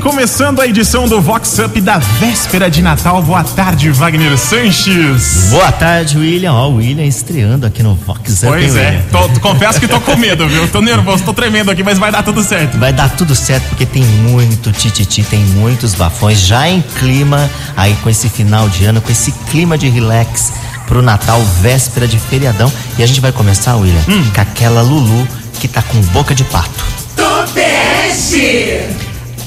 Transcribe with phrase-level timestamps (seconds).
[0.00, 3.22] começando a edição do Vox Up da véspera de Natal.
[3.22, 5.48] Boa tarde, Wagner Sanches.
[5.50, 6.52] Boa tarde, William.
[6.54, 8.46] Ó, o William estreando aqui no Vox Up.
[8.46, 10.66] Pois hein, é, tô- confesso que tô com medo, viu?
[10.68, 12.78] Tô nervoso, tô tremendo aqui, mas vai dar tudo certo.
[12.78, 17.94] Vai dar tudo certo porque tem muito tititi, tem muitos bafões já em clima aí
[18.02, 20.52] com esse final de ano, com esse clima de relax
[20.86, 22.72] pro Natal, véspera de feriadão.
[22.98, 24.24] E a gente vai começar, William, Hum.
[24.34, 25.28] com aquela Lulu
[25.60, 26.84] que tá com boca de pato.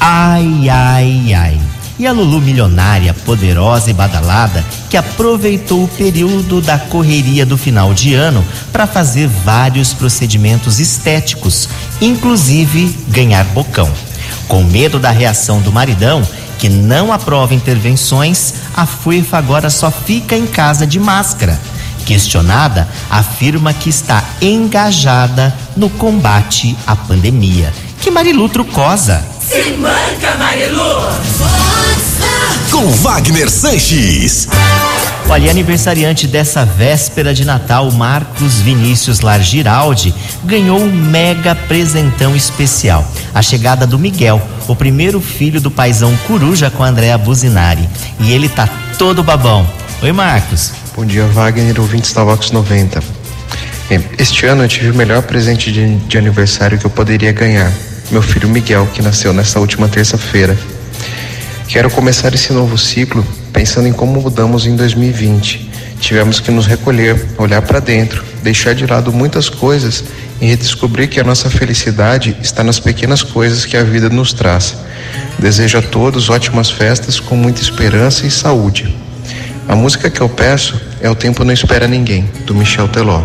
[0.05, 1.61] Ai, ai, ai.
[1.97, 7.93] E a Lulu milionária, poderosa e badalada, que aproveitou o período da correria do final
[7.93, 8.43] de ano
[8.73, 11.69] para fazer vários procedimentos estéticos,
[12.01, 13.89] inclusive ganhar bocão.
[14.45, 16.21] Com medo da reação do maridão,
[16.59, 21.57] que não aprova intervenções, a Fuefa agora só fica em casa de máscara.
[22.05, 27.71] Questionada, afirma que está engajada no combate à pandemia.
[28.01, 29.32] Que Marilu Trucosa.
[32.71, 34.47] Com Wagner Sanches.
[35.29, 40.13] Olha, e aniversariante dessa véspera de Natal, Marcos Vinícius Largiraldi,
[40.45, 43.05] ganhou um mega presentão especial.
[43.33, 47.87] A chegada do Miguel, o primeiro filho do paizão Coruja com a Andréa Buzinari.
[48.19, 49.67] E ele tá todo babão.
[50.01, 50.71] Oi, Marcos.
[50.95, 53.03] Bom dia, Wagner, ouvintes da Vox 90.
[53.89, 57.71] Bem, Este ano eu tive o melhor presente de, de aniversário que eu poderia ganhar.
[58.11, 60.57] Meu filho Miguel, que nasceu nesta última terça-feira.
[61.67, 65.71] Quero começar esse novo ciclo pensando em como mudamos em 2020.
[65.99, 70.03] Tivemos que nos recolher, olhar para dentro, deixar de lado muitas coisas
[70.41, 74.75] e redescobrir que a nossa felicidade está nas pequenas coisas que a vida nos traz.
[75.39, 78.95] Desejo a todos ótimas festas com muita esperança e saúde.
[79.67, 83.21] A música que eu peço é O Tempo Não Espera Ninguém, do Michel Teló.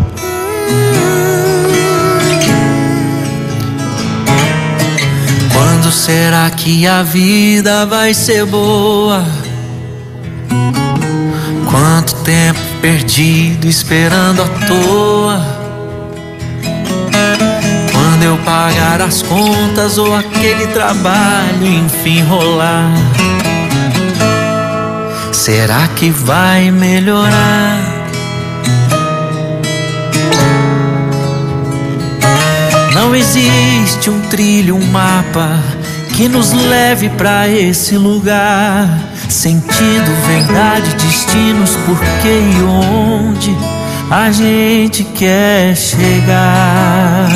[5.78, 9.24] Quando será que a vida vai ser boa?
[11.70, 15.40] Quanto tempo perdido esperando à toa?
[17.92, 22.92] Quando eu pagar as contas ou aquele trabalho enfim rolar?
[25.30, 27.67] Será que vai melhorar?
[33.08, 35.48] Não existe um trilho, um mapa
[36.14, 38.86] que nos leve pra esse lugar.
[39.30, 43.56] Sentido, verdade, destinos, porquê e onde
[44.10, 47.30] a gente quer chegar.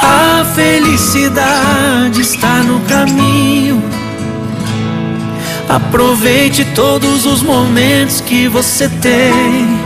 [0.00, 3.82] A felicidade está no caminho.
[5.68, 9.83] Aproveite todos os momentos que você tem.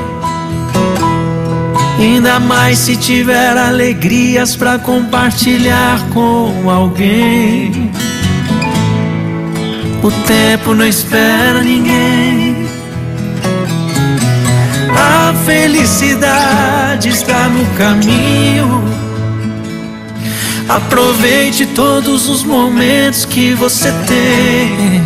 [1.99, 7.91] Ainda mais se tiver alegrias pra compartilhar com alguém.
[10.01, 12.69] O tempo não espera ninguém.
[14.97, 18.85] A felicidade está no caminho.
[20.69, 25.03] Aproveite todos os momentos que você tem.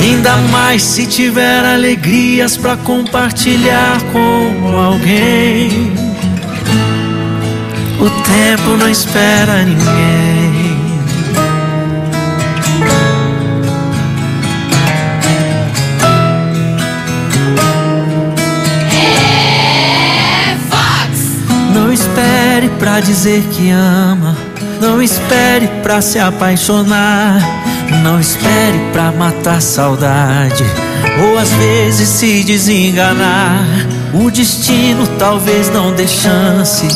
[0.00, 5.92] Ainda mais se tiver alegrias pra compartilhar com alguém.
[8.00, 10.78] O tempo não espera ninguém.
[21.74, 24.36] Não espere pra dizer que ama.
[24.80, 27.57] Não espere pra se apaixonar.
[28.02, 30.64] Não espere pra matar saudade.
[31.22, 33.64] Ou às vezes se desenganar.
[34.14, 36.86] O destino talvez não dê chance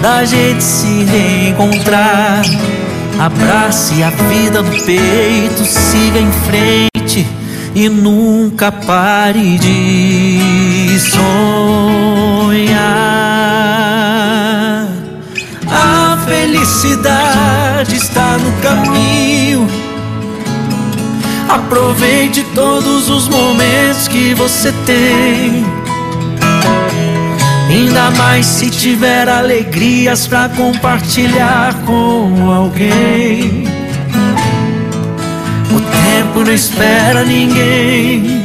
[0.00, 2.42] da gente se reencontrar.
[3.18, 7.26] Abrace a vida no peito, siga em frente
[7.74, 11.22] e nunca pare de sonhar.
[15.70, 19.01] A felicidade está no caminho.
[21.52, 25.66] Aproveite todos os momentos que você tem.
[27.68, 33.64] Ainda mais se tiver alegrias pra compartilhar com alguém.
[35.70, 38.42] O tempo não espera ninguém.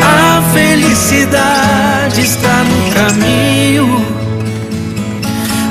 [0.00, 4.02] A felicidade está no caminho.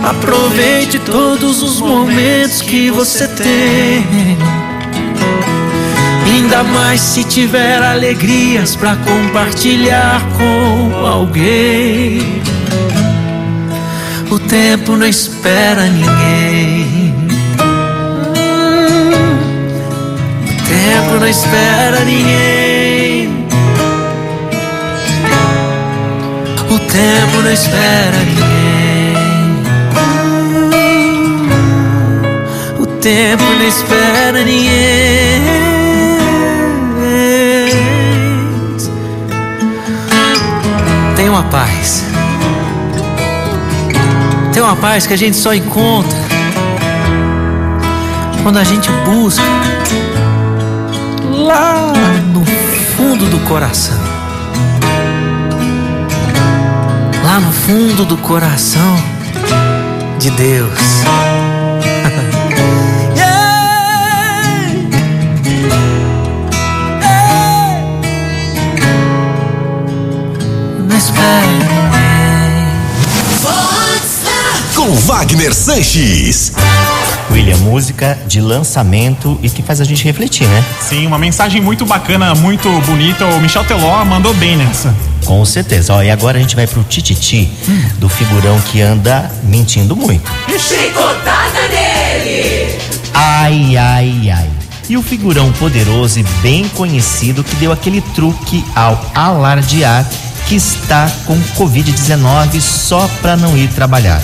[0.03, 4.54] Aproveite todos os momentos que você tem.
[6.45, 12.39] Ainda mais se tiver alegrias pra compartilhar com alguém.
[14.29, 17.15] O tempo não espera ninguém.
[20.51, 23.47] O tempo não espera ninguém.
[26.69, 29.15] O tempo não espera ninguém.
[32.79, 35.64] O tempo não espera ninguém.
[41.35, 42.05] Uma paz.
[44.53, 46.17] Tem uma paz que a gente só encontra
[48.41, 49.43] quando a gente busca
[51.33, 51.91] lá
[52.31, 52.45] no
[52.95, 53.99] fundo do coração.
[57.21, 58.95] Lá no fundo do coração
[60.17, 61.24] de Deus.
[74.75, 76.51] Com Wagner Sanches.
[77.31, 80.63] William, música de lançamento e que faz a gente refletir, né?
[80.79, 83.25] Sim, uma mensagem muito bacana, muito bonita.
[83.25, 84.93] O Michel Teló mandou bem nessa.
[85.25, 85.93] Com certeza.
[85.93, 87.49] Ó, e agora a gente vai pro Tititi,
[87.97, 90.31] do figurão que anda mentindo muito.
[90.57, 92.77] Chicotada nele!
[93.13, 94.49] Ai, ai, ai.
[94.87, 100.05] E o figurão poderoso e bem conhecido que deu aquele truque ao alardear
[100.47, 104.21] que está com Covid-19 só para não ir trabalhar.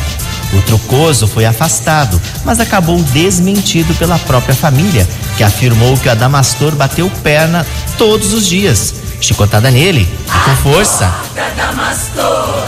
[0.53, 5.07] O trucoso foi afastado, mas acabou desmentido pela própria família,
[5.37, 7.65] que afirmou que o Adamastor bateu perna
[7.97, 8.93] todos os dias.
[9.21, 11.13] Chicotada nele, e com força.
[11.55, 12.67] Damastor!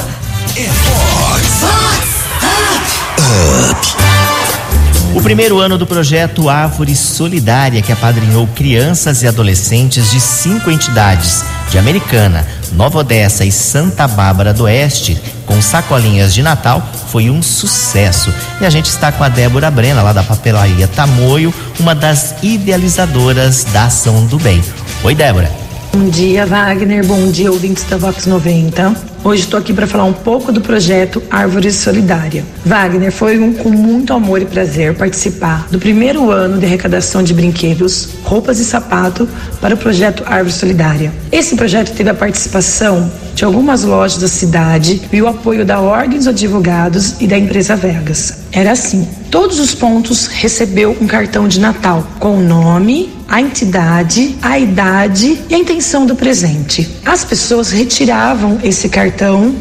[5.16, 11.46] O primeiro ano do projeto Árvore Solidária, que apadrinhou crianças e adolescentes de cinco entidades
[11.70, 17.44] de Americana, Nova Odessa e Santa Bárbara do Oeste, com sacolinhas de Natal, foi um
[17.44, 18.34] sucesso.
[18.60, 23.66] E a gente está com a Débora Brena, lá da papelaria Tamoio, uma das idealizadoras
[23.66, 24.64] da Ação do Bem.
[25.04, 25.52] Oi, Débora.
[25.94, 27.06] Bom dia, Wagner.
[27.06, 29.13] Bom dia, ouvintes da Vox 90.
[29.26, 32.44] Hoje estou aqui para falar um pouco do projeto Árvore Solidária.
[32.66, 37.34] Wagner, foi um, com muito amor e prazer participar do primeiro ano de arrecadação de
[37.34, 39.26] brinquedos, roupas e sapato
[39.62, 41.14] para o projeto Árvore Solidária.
[41.32, 46.18] Esse projeto teve a participação de algumas lojas da cidade e o apoio da Ordem
[46.18, 48.44] dos Advogados e da empresa Vegas.
[48.52, 54.36] Era assim: todos os pontos recebeu um cartão de Natal com o nome, a entidade,
[54.42, 56.88] a idade e a intenção do presente.
[57.04, 59.13] As pessoas retiravam esse cartão,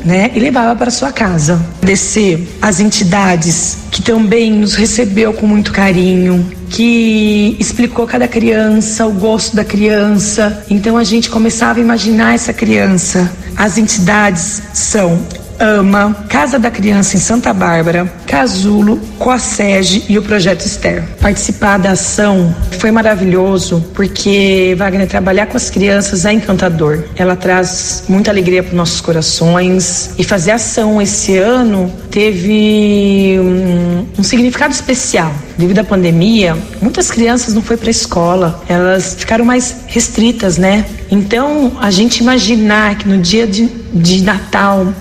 [0.05, 1.61] né, e levavam para sua casa.
[1.83, 9.13] Descer as entidades que também nos recebeu com muito carinho, que explicou cada criança, o
[9.13, 10.65] gosto da criança.
[10.71, 13.31] Então a gente começava a imaginar essa criança.
[13.57, 15.21] As entidades são
[15.63, 21.05] AMA, Casa da Criança em Santa Bárbara, Casulo, Coasege e o Projeto Esther.
[21.21, 27.05] Participar da ação foi maravilhoso porque Wagner trabalhar com as crianças é encantador.
[27.15, 34.23] Ela traz muita alegria para nossos corações e fazer ação esse ano teve um, um
[34.25, 35.33] significado especial.
[35.57, 40.85] Devido à pandemia, muitas crianças não foi para a escola, elas ficaram mais restritas, né?
[41.11, 44.93] Então, a gente imaginar que no dia de, de Natal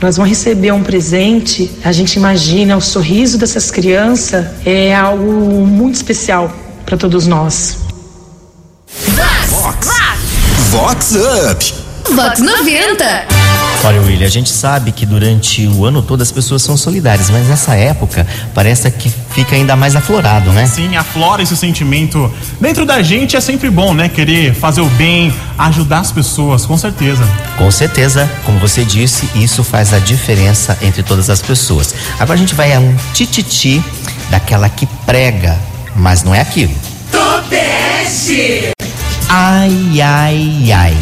[0.00, 5.96] nós vamos receber um presente, a gente imagina o sorriso dessas crianças é algo muito
[5.96, 6.50] especial
[6.86, 7.78] para todos nós.
[10.70, 11.74] Vox Up.
[12.14, 13.59] Vox 90!
[13.82, 17.48] Olha, William, a gente sabe que durante o ano todo as pessoas são solidárias, mas
[17.48, 20.66] nessa época parece que fica ainda mais aflorado, né?
[20.66, 23.36] Sim, aflora esse sentimento dentro da gente.
[23.36, 24.10] É sempre bom, né?
[24.10, 27.26] Querer fazer o bem, ajudar as pessoas, com certeza.
[27.56, 31.94] Com certeza, como você disse, isso faz a diferença entre todas as pessoas.
[32.18, 33.82] Agora a gente vai a um tititi
[34.30, 35.58] daquela que prega,
[35.96, 36.74] mas não é aquilo.
[37.10, 38.72] Topeste!
[39.26, 40.96] Ai, ai, ai.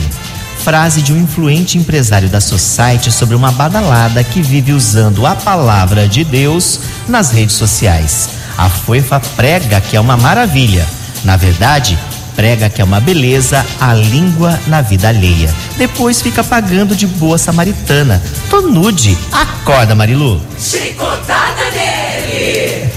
[0.69, 6.07] Frase de um influente empresário da Society sobre uma badalada que vive usando a palavra
[6.07, 8.29] de Deus nas redes sociais.
[8.59, 10.87] A foifa prega que é uma maravilha.
[11.25, 11.99] Na verdade,
[12.37, 15.49] prega que é uma beleza a língua na vida alheia.
[15.79, 18.23] Depois fica pagando de boa samaritana.
[18.51, 19.17] Tô nude.
[19.33, 20.39] Acorda, Marilu.
[20.59, 22.93] Chicotada nele!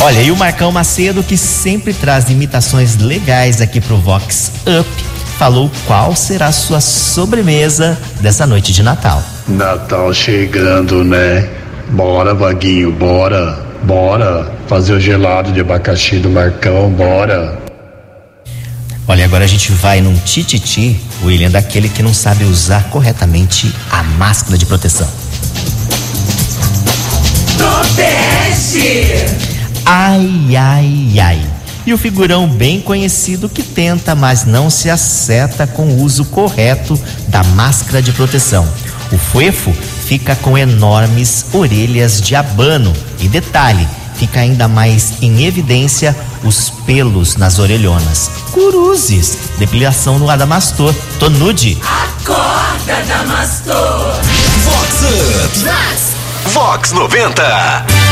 [0.00, 4.88] Olha, e o Marcão Macedo, que sempre traz imitações legais aqui pro Vox Up,
[5.38, 9.22] falou qual será a sua sobremesa dessa noite de Natal.
[9.46, 11.48] Natal chegando, né?
[11.90, 14.52] Bora, Vaguinho, bora, bora.
[14.66, 17.56] Fazer o gelado de abacaxi do Marcão, bora.
[19.06, 24.02] Olha, agora a gente vai num tititi, William, daquele que não sabe usar corretamente a
[24.02, 25.08] máscara de proteção.
[27.56, 29.24] Topeste.
[29.86, 31.47] Ai, ai, ai.
[31.88, 37.00] E o figurão bem conhecido que tenta, mas não se acerta com o uso correto
[37.28, 38.68] da máscara de proteção.
[39.10, 39.72] O fuefo
[40.04, 42.92] fica com enormes orelhas de abano.
[43.18, 46.14] E detalhe, fica ainda mais em evidência
[46.44, 48.30] os pelos nas orelhonas.
[48.52, 50.94] Curuzes, depilação no adamastor.
[51.18, 51.78] Tô nude.
[51.80, 54.20] Acorda, Damastor.
[54.62, 56.12] Vox.
[56.52, 58.07] Vox 90.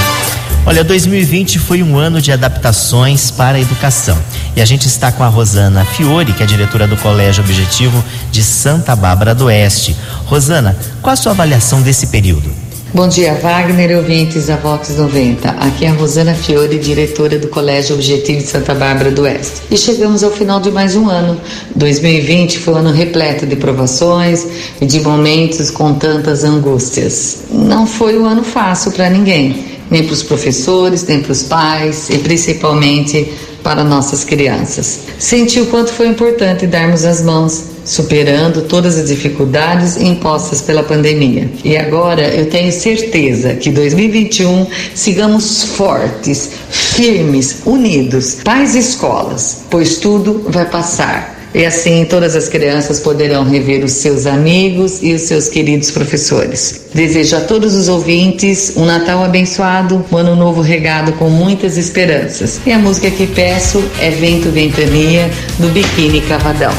[0.69, 4.19] Olha, 2020 foi um ano de adaptações para a educação.
[4.57, 8.43] E a gente está com a Rosana Fiore, que é diretora do Colégio Objetivo de
[8.43, 9.97] Santa Bárbara do Oeste.
[10.25, 12.51] Rosana, qual a sua avaliação desse período?
[12.93, 15.51] Bom dia, Wagner ouvintes da Vox 90.
[15.51, 19.63] Aqui é a Rosana Fiore, diretora do Colégio Objetivo de Santa Bárbara do Oeste.
[19.71, 21.41] E chegamos ao final de mais um ano.
[21.77, 24.45] 2020 foi um ano repleto de provações
[24.81, 27.45] e de momentos com tantas angústias.
[27.53, 32.11] Não foi um ano fácil para ninguém, nem para os professores, nem para os pais
[32.11, 35.00] e principalmente para nossas crianças.
[35.19, 41.50] Senti o quanto foi importante darmos as mãos, superando todas as dificuldades impostas pela pandemia.
[41.64, 49.99] E agora eu tenho certeza que 2021 sigamos fortes, firmes, unidos, pais e escolas, pois
[49.99, 51.36] tudo vai passar.
[51.57, 56.83] E assim todas as crianças poderão rever os seus amigos e os seus queridos professores.
[56.93, 62.61] Desejo a todos os ouvintes um Natal abençoado, um ano novo regado com muitas esperanças.
[62.67, 66.75] E a música que peço é Vento Ventania, do Biquíni Cavadão.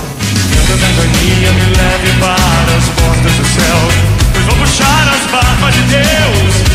[0.68, 3.78] Ventania me leve para as portas do céu,
[4.32, 6.67] pois vou puxar as barbas de Deus.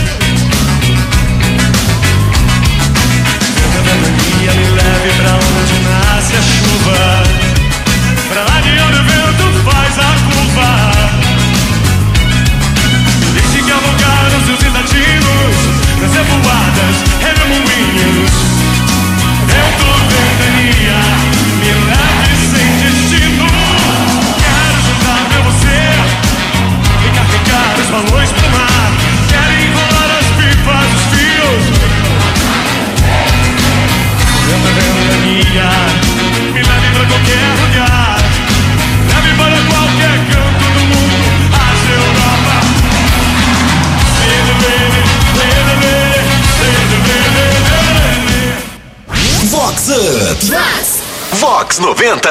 [49.72, 51.38] Vox Up.
[51.38, 52.28] Vox 90.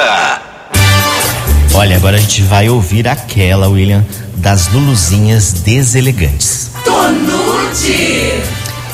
[1.74, 4.06] Olha, agora a gente vai ouvir aquela, William,
[4.36, 6.70] das Luluzinhas deselegantes.
[6.84, 8.42] Tonute.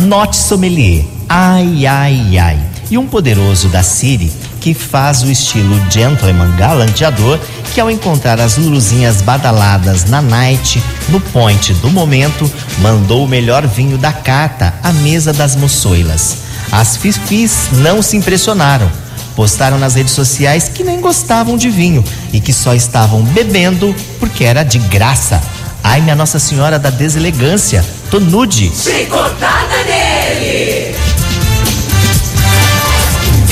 [0.01, 1.05] Note sommelier.
[1.29, 2.59] Ai, ai, ai.
[2.91, 7.39] E um poderoso da Siri que faz o estilo gentleman galanteador,
[7.75, 13.67] que ao encontrar as luluzinhas badaladas na night, no point do momento, mandou o melhor
[13.67, 16.48] vinho da carta à mesa das moçoilas.
[16.71, 18.91] As fifis não se impressionaram.
[19.35, 24.45] Postaram nas redes sociais que nem gostavam de vinho e que só estavam bebendo porque
[24.45, 25.41] era de graça.
[25.83, 28.71] Ai, minha Nossa Senhora da Deselegância, tô nude.
[28.75, 30.95] Chicotada nele.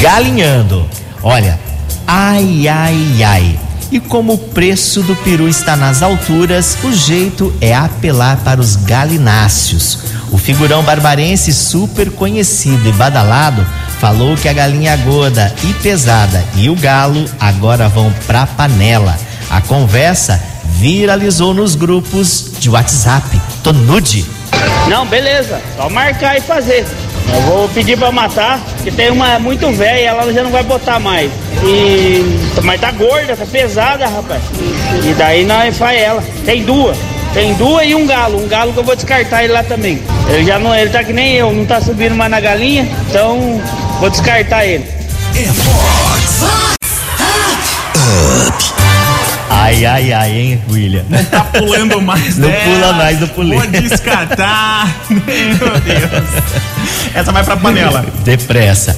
[0.00, 0.88] galinhando.
[1.22, 1.58] Olha,
[2.06, 3.65] ai, ai, ai.
[3.90, 8.76] E como o preço do peru está nas alturas, o jeito é apelar para os
[8.76, 9.98] galináceos.
[10.32, 13.64] O figurão barbarense super conhecido e badalado
[14.00, 19.16] falou que a galinha gorda e pesada e o galo agora vão pra panela.
[19.48, 23.40] A conversa viralizou nos grupos de WhatsApp.
[23.62, 24.26] Tô nude.
[24.88, 25.60] Não, beleza.
[25.76, 26.86] Só marcar e fazer.
[27.34, 30.98] Eu vou pedir pra matar, que tem uma muito velha, ela já não vai botar
[30.98, 31.30] mais.
[31.62, 32.24] E.
[32.62, 34.42] Mas tá gorda, tá pesada, rapaz.
[35.04, 36.22] E daí nós faz ela.
[36.44, 36.96] Tem duas.
[37.34, 38.42] Tem duas e um galo.
[38.42, 40.02] Um galo que eu vou descartar ele lá também.
[40.28, 40.74] Ele já não.
[40.74, 43.60] Ele tá que nem eu, não tá subindo mais na galinha, então
[44.00, 44.84] vou descartar ele.
[45.34, 46.75] É Up.
[49.66, 51.02] Ai, ai, ai, hein, William?
[51.28, 52.62] Tá pulando mais Não dela.
[52.64, 53.58] pula mais, não pulei.
[53.58, 54.86] Vou descartar.
[55.10, 55.24] Meu
[55.80, 56.28] Deus.
[57.12, 58.06] Essa vai pra panela.
[58.24, 58.96] Depressa.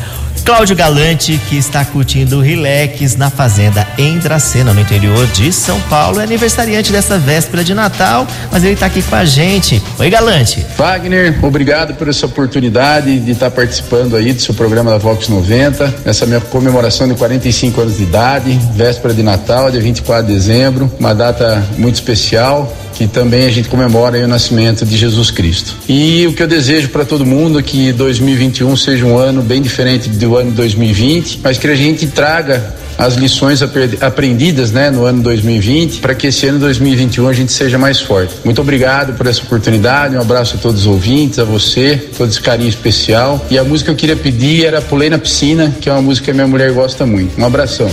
[0.49, 4.19] Cláudio Galante, que está curtindo o relax na fazenda em
[4.65, 9.03] no interior de São Paulo, é aniversariante dessa véspera de Natal, mas ele está aqui
[9.03, 9.83] com a gente.
[9.99, 10.65] Oi, Galante.
[10.75, 15.97] Wagner, obrigado por essa oportunidade de estar participando aí do seu programa da Vox 90,
[16.07, 20.91] essa minha comemoração de 45 anos de idade, véspera de Natal, dia 24 de dezembro,
[20.99, 25.77] uma data muito especial que também a gente comemora o nascimento de Jesus Cristo.
[25.89, 29.63] E o que eu desejo para todo mundo é que 2021 seja um ano bem
[29.63, 33.63] diferente do ano 2020, mas que a gente traga as lições
[34.01, 38.35] aprendidas né, no ano 2020 para que esse ano 2021 a gente seja mais forte.
[38.45, 42.41] Muito obrigado por essa oportunidade, um abraço a todos os ouvintes, a você, todo esse
[42.41, 43.47] carinho especial.
[43.49, 46.25] E a música que eu queria pedir era Pulei na Piscina, que é uma música
[46.25, 47.41] que a minha mulher gosta muito.
[47.41, 47.89] Um abração.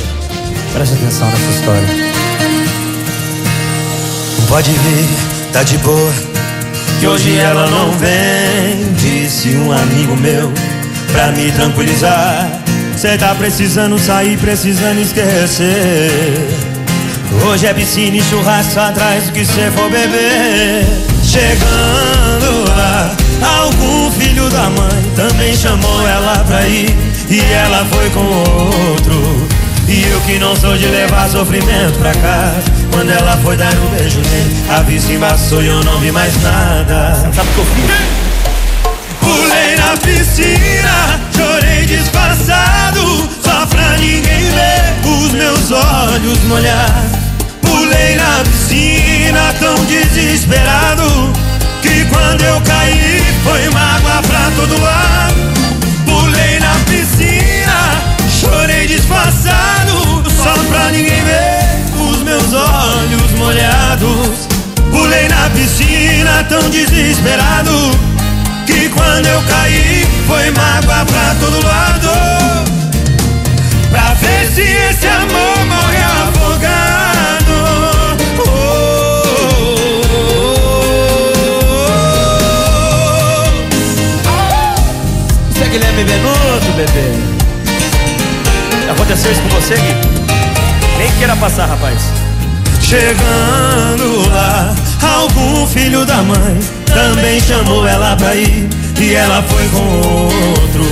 [0.74, 2.05] Presta atenção nessa história.
[4.48, 5.08] Pode vir,
[5.52, 6.14] tá de boa.
[7.00, 10.52] Que hoje ela não vem, disse um amigo meu,
[11.12, 12.62] pra me tranquilizar.
[12.96, 16.12] Cê tá precisando sair, precisando esquecer.
[17.46, 20.86] Hoje é piscina e churrasco atrás do que cê for beber.
[21.24, 23.16] Chegando lá,
[23.60, 26.96] algum filho da mãe também chamou ela pra ir.
[27.30, 29.55] E ela foi com outro.
[29.88, 32.64] E eu que não sou de levar sofrimento pra casa.
[32.92, 36.42] Quando ela foi dar um beijo nele, a vista embaçou e eu não vi mais
[36.42, 37.14] nada.
[37.34, 38.26] Sabe o que eu fiz?
[39.20, 47.04] Pulei na piscina, chorei disfarçado, só pra ninguém ver os meus olhos molhar.
[47.62, 51.34] Pulei na piscina, tão desesperado,
[51.82, 55.55] que quando eu caí foi mágoa pra todo lado.
[58.88, 64.48] Disfarçado, só pra ninguém ver os meus olhos molhados.
[64.92, 67.92] Pulei na piscina, tão desesperado
[68.66, 72.10] que quando eu caí foi mágoa pra todo lado
[73.92, 75.45] Pra ver se esse amor
[91.26, 92.00] queira passar, rapaz
[92.80, 99.80] Chegando lá, algum filho da mãe também chamou ela pra ir e ela foi com
[99.80, 100.86] outro.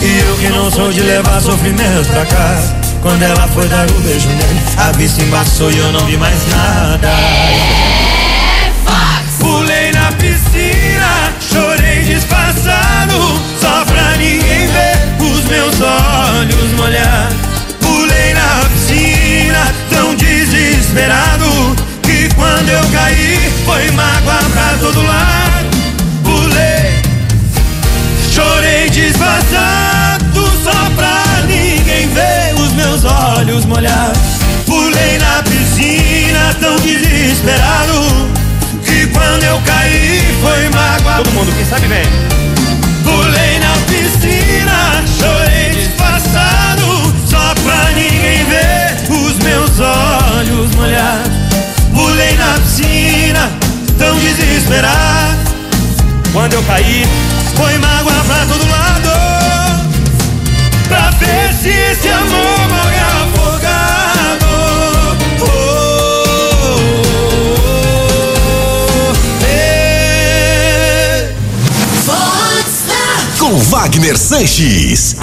[0.00, 2.74] E eu que não sou de levar sofrimento pra casa.
[3.02, 6.16] Quando ela foi dar o um beijo nele, a vista embaçou e eu não vi
[6.16, 7.08] mais nada.
[54.64, 55.54] Desesperado.
[56.32, 57.06] Quando eu caí,
[57.54, 59.10] foi mágoa pra todo lado.
[60.88, 64.46] Pra ver se esse amor morre afogado.
[65.40, 66.80] Oh, oh,
[69.00, 71.32] oh, eh.
[73.38, 75.16] Com Wagner Sanches.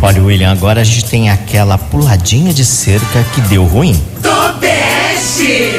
[0.00, 4.00] Olha, William, agora a gente tem aquela puladinha de cerca que deu ruim.
[4.22, 5.72] Tobeste!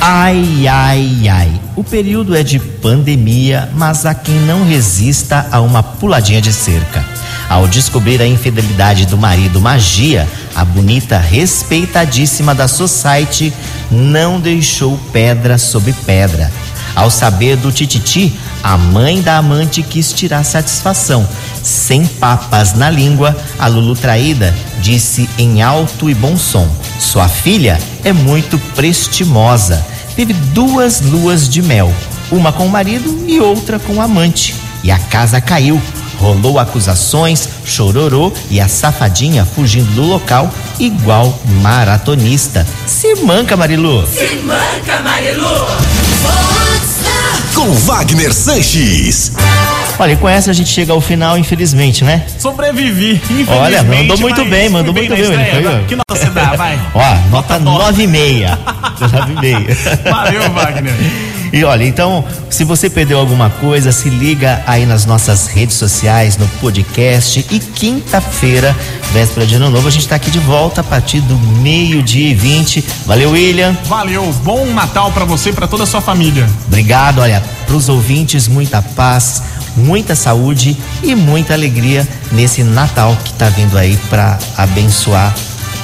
[0.00, 1.65] Ai, ai, ai.
[1.76, 7.04] O período é de pandemia, mas há quem não resista a uma puladinha de cerca.
[7.50, 13.52] Ao descobrir a infidelidade do marido Magia, a bonita respeitadíssima da Society
[13.90, 16.50] não deixou pedra sobre pedra.
[16.94, 21.28] Ao saber do tititi, a mãe da amante quis tirar satisfação.
[21.62, 26.66] Sem papas na língua, a Lulu traída disse em alto e bom som:
[26.98, 29.84] Sua filha é muito prestimosa.
[30.16, 31.94] Teve duas luas de mel,
[32.32, 34.54] uma com o marido e outra com o amante.
[34.82, 35.80] E a casa caiu.
[36.18, 42.66] Rolou acusações, chororô e a safadinha fugindo do local, igual maratonista.
[42.86, 44.06] Se manca, Marilu!
[44.06, 45.66] Se manca, Marilu!
[47.54, 49.32] Com Wagner Sanches.
[49.98, 52.22] Olha, e com essa a gente chega ao final, infelizmente, né?
[52.38, 53.50] Sobrevivi, infelizmente.
[53.50, 55.22] Olha, mandou muito bem, mandou muito bem.
[55.22, 55.78] estreia, foi, ó.
[55.86, 56.78] Que nota você dá, vai?
[56.94, 58.58] Ó, nota 9,5.
[59.00, 60.02] 9,5.
[60.10, 60.94] Valeu, Wagner.
[61.52, 66.36] E olha, então, se você perdeu alguma coisa, se liga aí nas nossas redes sociais,
[66.36, 67.46] no podcast.
[67.50, 68.76] E quinta-feira,
[69.12, 72.34] véspera de ano novo, a gente tá aqui de volta a partir do meio-dia e
[72.34, 72.84] 20.
[73.06, 73.76] Valeu, William.
[73.84, 76.46] Valeu, bom Natal pra você e pra toda a sua família.
[76.66, 79.42] Obrigado, olha, pros ouvintes, muita paz,
[79.76, 85.34] muita saúde e muita alegria nesse Natal que tá vindo aí pra abençoar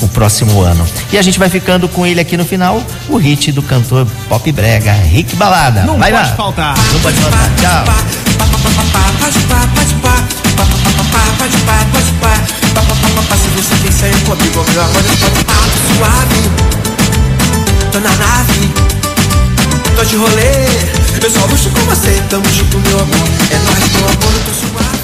[0.00, 0.84] o próximo ano.
[1.12, 4.50] E a gente vai ficando com ele aqui no final, o hit do cantor pop
[4.52, 5.82] brega, Rick Balada.
[5.82, 6.36] Não vai pode lá.
[6.36, 6.74] faltar.
[6.92, 7.50] Não pode faltar.
[7.56, 7.84] Tchau.
[13.42, 13.82] Se você
[20.04, 20.66] de rolê.
[21.22, 23.28] Eu só luxo com você, tamo junto, meu amor.
[23.50, 25.01] É nóis, meu amor, eu tô suave.